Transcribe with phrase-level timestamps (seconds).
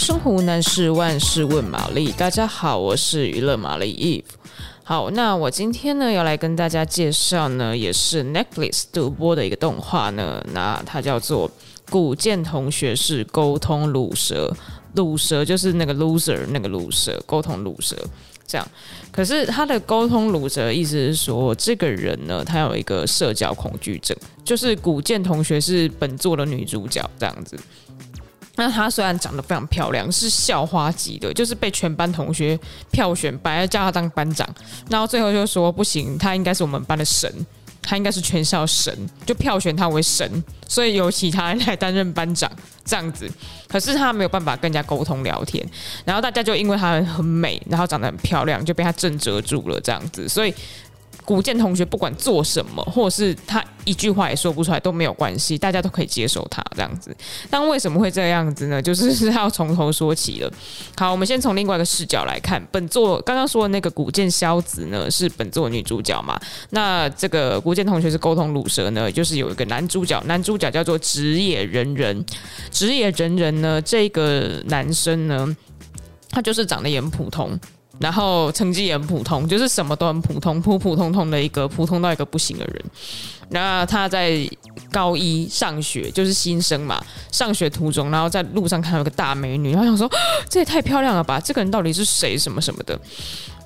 [0.00, 2.10] 生活无难事，万事问玛丽。
[2.12, 4.32] 大家好，我是娱乐玛丽 Eve。
[4.82, 10.42] 好，那我今天呢要来跟大家介绍呢，也是 Netflix 独播的一个动画呢。
[10.54, 11.46] 那它叫做
[11.90, 14.50] 《古剑同学是沟通鲁蛇》，
[14.94, 17.94] 鲁蛇就是那个 loser 那个鲁蛇，沟通鲁蛇
[18.46, 18.66] 这样。
[19.12, 27.54] 可是他的沟通鲁蛇意思是说，这个人呢，他有一个社交恐惧症，就是古剑同学是本作的女主角这样子。
[28.60, 32.60] 那她虽然长得非常漂亮，是校花级的，就是被全班同学
[32.90, 34.46] 票选，本来叫她当班长，
[34.90, 37.32] 然后最后就说不行，她应该是我们班的神，
[37.80, 42.52] 她应该是全校神，就票选她为神，所以由其他人来担任班长
[42.84, 43.26] 这样子。
[43.66, 45.66] 可是她没有办法跟人家沟通聊天，
[46.04, 50.54] 然后大家就因为她很美，然后长得很漂亮，就被她震慑住了这样子，所以。
[51.24, 57.14] 古见同学不管做什么，或者是他一句话也说不出来都没有关系，大家都可以接受他这样子。
[57.48, 58.82] 但为什么会这样子呢？
[58.82, 60.52] 就是要从头说起了。
[60.96, 66.40] 好，我们先从另外一个视角来看，本作刚刚说的那个古剑萧子呢，是本作女主角嘛？
[66.70, 72.24] 那这个古剑同学是沟通鲁蛇呢，就是有一个男主角，男主角叫做直野仁人。
[72.72, 75.56] 直野仁人呢，这个男生呢，
[76.30, 77.58] 他就是长得也很普通。
[78.00, 82.84] 然后成绩也很普通，就是什么都很普通，普普通通的一个普通到一个不行的人。
[83.50, 84.48] 那他在
[84.90, 90.10] 高一上学，就是新生嘛，上学途中，然后在路上看到一个大美女，然后想说
[90.48, 92.38] 这也太漂亮了吧，这个人到底是谁？
[92.38, 92.98] 什么什么的。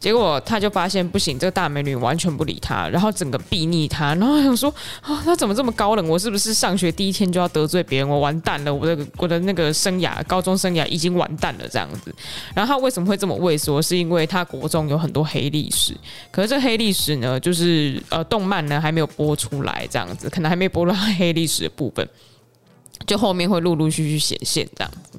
[0.00, 6.08] 结果他就发现不行，这个大美女完全不理他，然后整个避睨他，然后想说啊，他怎么这么高冷？
[6.08, 8.08] 我是不是上学第一天就要得罪别人？
[8.08, 12.14] 我完蛋了，我的我的那个生涯，高中生涯已经完蛋了这样子。
[12.54, 13.82] 然后他为什么会这么畏缩？
[13.82, 15.92] 是因为他国中有很多黑历史，
[16.30, 22.08] 可是这黑历史呢，就是呃，动漫呢还没有播出来，这样子，可能还没播到黑历史的部分。
[23.06, 25.18] 就后面会陆陆续续显现这样子，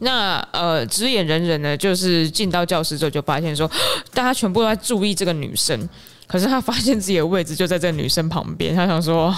[0.00, 3.70] 那呃，直眼人人呢，就是进到教室之后就发现说，
[4.12, 5.88] 大家全部都在注意这个女生，
[6.26, 9.34] 可是他发现自己的位置就在这个女生旁边，他想说。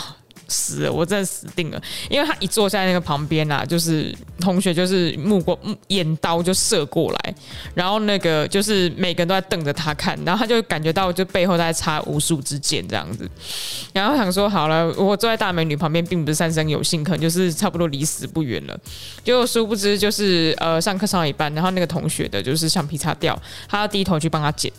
[0.55, 7.35] 死，我真的死定了，因为他一坐在那个旁边啊，就是同学就是目光眼刀就射过来，
[7.75, 13.29] 然后那个就是每个人都在瞪着他看，然后他就感觉到就背后在插无数支箭这样子，
[13.93, 18.79] 然后想说好了，我坐在大美女旁边并不是三生有幸，可能就是差不多离死不远了，
[19.25, 23.37] 就殊不知就是呃上课上到一半，然后那个同学的就是橡皮擦掉，
[23.69, 24.73] 他要低头去帮他捡。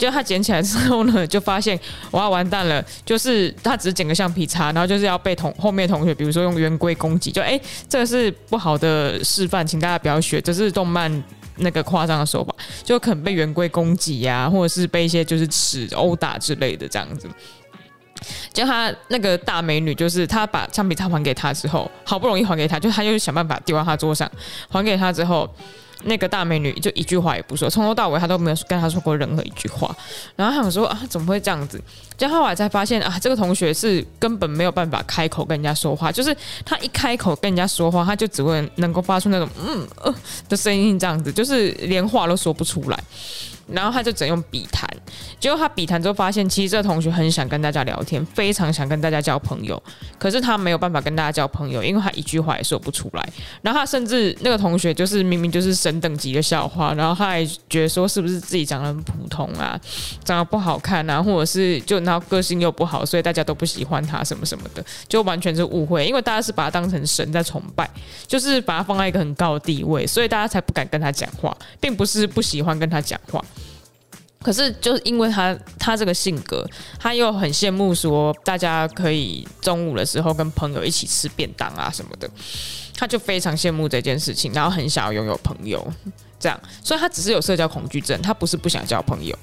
[0.00, 1.78] 就他捡起来之后呢，就发现
[2.12, 11.22] 哇完蛋了，就是他只是捡个橡皮擦，然后就是要被同后面同学，比如说用圆规攻击，就哎、这个是不好的示范，请大家不要学，这是动漫
[11.56, 17.28] 那个夸张的手法，就可能被圆规攻击呀，或者是被一些就是尺殴打之类的这样子。
[18.52, 24.30] 就他那个大美女，就是他把橡皮擦还给他之后，好不容易还给他，就他又想办法丢到他桌上，
[24.68, 25.48] 还给他之后。
[26.04, 29.94] 那个大美女就一句话也不说，从头到尾她都没有跟他说过任何一句话。
[30.36, 31.80] 然后她想说啊，怎么会这样子？
[32.18, 40.14] 然后来才发现啊，这个同学是根本没有办法开口跟人家说话，就是他一开口跟人家说话，他就只会能够发出那种嗯呃
[40.48, 42.98] 的声音，这样子，就是连话都说不出来。
[43.72, 44.88] 然后他就只能用笔谈，
[45.38, 49.80] 结果他比谈之后发现，其实这个同学很想跟大家聊天，非常想跟大家交朋友，
[50.18, 53.28] 可是他没有办法跟大家交朋友，因为他一句话也说不出来。
[53.62, 59.78] 然后他甚至那个同学就是明明就是神等级的校花，然后他还觉得说是不是自己长得很普通啊，
[60.24, 67.88] 长得不好看啊，或者是就然后个性又不好，所以大家都不喜欢他什么什么的，就完全是误会，因为大家是把他当成神在崇拜，
[68.26, 73.44] 就是把他放在一个很高的地位，所以大家才不敢跟他讲话，并不是不喜欢跟他讲话。
[74.42, 76.66] 可是，就是因为他他这个性格，
[76.98, 82.26] 他又很羡慕说大家可以中午的时候跟朋友一起吃便当啊什么的，
[82.96, 85.86] 他就非常羡慕这件事情，然后很想要拥有朋友，
[86.38, 89.38] 这样，所以他只是有社交恐惧症，他不是不想交朋友。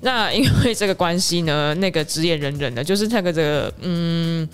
[0.00, 4.48] 那因为这个关系呢，那个直野仁人呢，就是那个这个嗯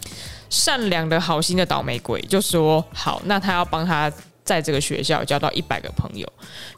[0.51, 4.13] 善良的好心的倒霉鬼，就说好，那他要帮他
[4.43, 6.27] 在这个学校交到一百个朋友。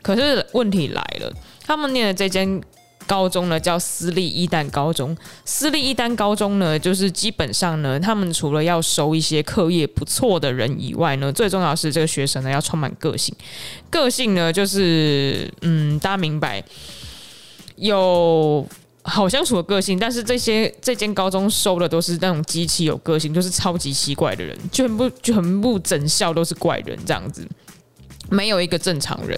[0.02, 1.32] 可是问题来了，
[1.64, 2.62] 他们念的这间。
[3.06, 13.34] 高中呢叫私立一丹高中，私立一丹高中呢，就是基本上呢，他们除了要收一些课业不错的人以外呢，最重要是这个学生呢要充满个性。
[13.90, 16.62] 个性呢，就是嗯，大家明白，
[17.76, 18.64] 有
[19.02, 27.44] 好相处的个性，但是这些这间高中收的都是那种极其有个性，就是超级奇怪的人，全部全部整校都是怪人这样子，
[28.28, 29.36] 没有一个正常人。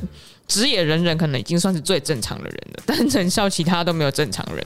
[0.52, 4.62] 职野人人可能已经算是最正常的人了，但整校其他都没有正常人。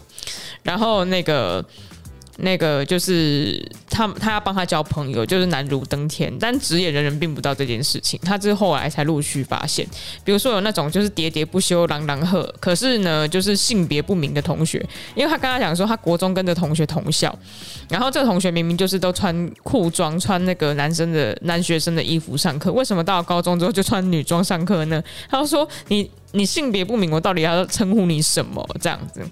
[0.65, 1.65] 然后那个
[2.39, 3.65] 那个就是
[3.97, 6.31] 他他要帮他交朋友，就是难如登天。
[6.39, 9.87] 但职业人人并不知道这件事情，他是后来才陆续发现。
[10.23, 14.85] 比如说有那种就是喋喋不休、朗朗喝，可是呢就是性别不明的同学，
[15.15, 17.35] 因为他跟他讲说他国中跟着同学同校，
[17.89, 25.03] 然后这个同学明明就是都穿裤装、穿那个男生的男学生的衣服上课，为什么到了高中之后就穿女装上课呢？
[25.31, 26.11] 他说你。
[26.33, 28.63] 你性别不明，我到底要称呼你什么？
[28.79, 29.23] 这样子，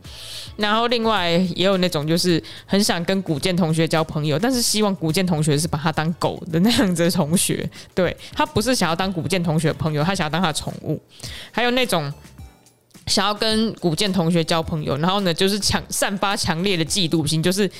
[0.57, 11.01] 然后另外也有那种就是很想跟古建同学交朋友，但是希望古建同学是把他当狗的那样子的同学，对，他不是想要当古建同学的朋友，他想要当他的宠物。
[11.51, 12.13] 还有那种
[13.07, 17.71] 想要跟古建同学交朋友，然后呢就是强散发强烈的嫉妒心，就是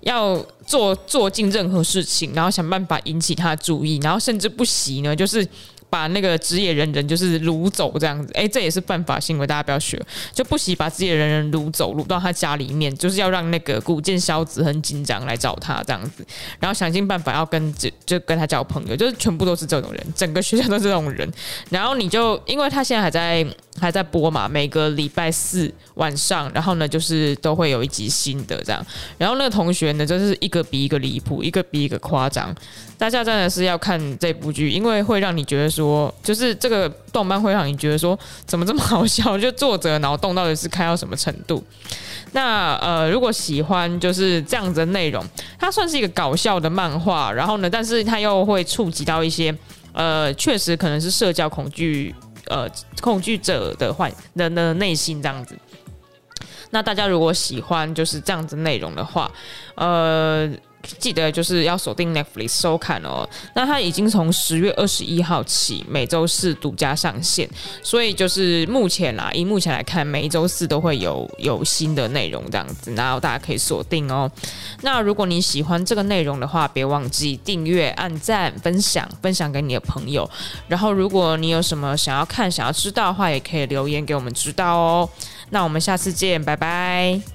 [0.00, 0.36] 要
[0.66, 5.46] 做做尽任何事情，然后想办法引起他的注意，然后甚至不惜呢就是。
[5.94, 9.96] 把那个职业人人就是掳走这样子，哎，这也是犯法行为，大家不要学，
[10.32, 16.26] 就不惜把职业人人掳走，掳到他家里面，就是要让那个古剑萧子很紧张来找他这样子，
[16.58, 21.32] 然后想尽办法要跟就就跟他交朋友，就是全部都是这种人，整个学校都是这种人，
[21.70, 23.46] 然后你就因为他现在还在
[23.80, 28.84] 还在播嘛，每个礼拜四晚上，然后呢就是都会有一集新的这样，
[29.18, 32.54] 然后那个同学呢就是一个比一个离谱，一个比一个夸张。
[32.96, 39.36] 大家真的是要看这部剧，因为会让你觉得说，就是这个动漫会让你觉得说，怎么这么好笑？
[39.36, 41.62] 就作者脑洞到底是开到什么程度？
[42.30, 45.24] 那呃，如果喜欢就是这样子的内容，
[45.58, 49.54] 它算是一个搞笑的漫画，然后呢，但是它又会触及到一些
[49.92, 52.14] 呃，确实可能是社交恐惧
[52.46, 52.68] 呃
[53.00, 55.58] 恐惧者的坏人的内心这样子。
[56.70, 59.30] 那大家如果喜欢就是这样子内容的话，
[59.74, 60.50] 呃。
[60.98, 63.28] 记得就是要锁定 Netflix 收看哦。
[63.54, 67.48] 那它已经从十月二十一号起每周四独家上线，
[67.82, 74.30] 所以就是目前啦，以目前来看，每一周四都会有有新的内容这样子，然后大家可以锁定哦。
[74.82, 80.28] 那如果你喜欢这个内容的话，别忘记订阅、按赞、分享，分享给你的朋友。
[80.68, 85.08] 然后如果你有什么想要看、想要知道的话，也可以留言给我们知道哦。
[85.50, 87.33] 那我们下次见，拜拜。